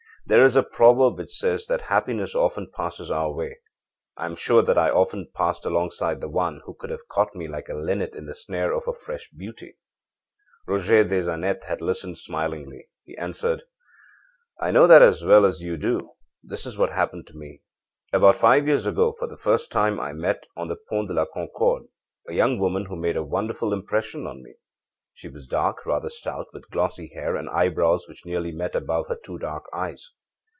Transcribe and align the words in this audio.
There 0.27 0.45
is 0.45 0.55
a 0.55 0.63
proverb 0.63 1.17
which 1.17 1.33
says 1.35 1.65
that 1.65 1.81
happiness 1.81 2.35
often 2.35 2.69
passes 2.71 3.11
our 3.11 3.33
way; 3.33 3.59
I 4.15 4.27
am 4.27 4.35
sure 4.37 4.61
that 4.61 4.77
I 4.77 4.85
have 4.85 4.95
often 4.95 5.27
passed 5.33 5.65
alongside 5.65 6.21
the 6.21 6.29
one 6.29 6.61
who 6.63 6.73
could 6.75 6.89
have 6.91 7.07
caught 7.09 7.35
me 7.35 7.47
like 7.49 7.67
a 7.67 7.73
linnet 7.73 8.15
in 8.15 8.27
the 8.27 8.35
snare 8.35 8.71
of 8.71 8.85
her 8.85 8.93
fresh 8.93 9.29
beauty.â 9.35 9.73
Roger 10.67 11.03
des 11.03 11.29
Annettes 11.29 11.65
had 11.65 11.81
listened 11.81 12.17
smilingly. 12.19 12.87
He 13.03 13.17
answered: 13.17 13.63
âI 14.61 14.71
know 14.71 14.85
that 14.87 15.01
as 15.01 15.25
well 15.25 15.43
as 15.43 15.63
you 15.63 15.75
do. 15.75 15.99
This 16.41 16.65
is 16.65 16.77
what 16.77 16.91
happened 16.91 17.25
to 17.27 17.37
me: 17.37 17.61
About 18.13 18.37
five 18.37 18.67
years 18.67 18.85
ago, 18.85 19.13
for 19.19 19.27
the 19.27 19.35
first 19.35 19.69
time 19.69 19.99
I 19.99 20.13
met, 20.13 20.45
on 20.55 20.69
the 20.69 20.77
Pont 20.77 21.09
de 21.09 21.15
la 21.15 21.25
Concorde, 21.25 21.87
a 22.29 22.33
young 22.33 22.57
woman 22.59 22.85
who 22.85 22.95
made 22.95 23.17
a 23.17 23.23
wonderful 23.23 23.73
impression 23.73 24.25
on 24.27 24.41
me. 24.43 24.53
She 25.13 25.27
was 25.27 25.45
dark, 25.45 25.85
rather 25.85 26.09
stout, 26.09 26.47
with 26.53 26.69
glossy 26.69 27.11
hair, 27.13 27.35
and 27.35 27.49
eyebrows 27.49 28.07
which 28.07 28.25
nearly 28.25 28.53
met 28.53 28.75
above 28.75 29.11
two 29.25 29.37
dark 29.37 29.65
eyes. 29.73 30.09